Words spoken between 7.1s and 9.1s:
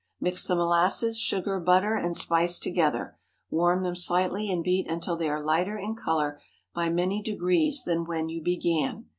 degrees than when you began.